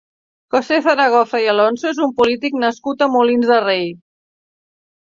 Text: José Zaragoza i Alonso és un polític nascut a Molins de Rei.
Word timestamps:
José 0.53 0.79
Zaragoza 0.85 1.41
i 1.43 1.45
Alonso 1.53 1.91
és 1.91 2.01
un 2.09 2.17
polític 2.23 2.59
nascut 2.65 3.07
a 3.09 3.13
Molins 3.19 3.53
de 3.55 3.63
Rei. 3.71 3.89